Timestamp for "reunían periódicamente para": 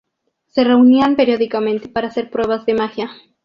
0.63-2.07